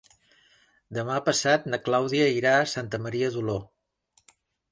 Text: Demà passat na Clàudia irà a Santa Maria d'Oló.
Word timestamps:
Demà 0.97 1.17
passat 1.27 1.67
na 1.73 1.79
Clàudia 1.89 2.31
irà 2.37 2.55
a 2.61 2.65
Santa 2.73 3.01
Maria 3.05 3.31
d'Oló. 3.35 3.59